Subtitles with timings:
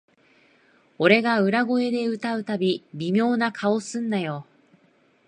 [0.97, 4.47] 俺が裏声で歌うたび、微妙な顔すんなよ